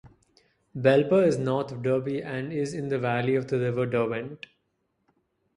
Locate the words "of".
1.71-1.83, 3.35-3.49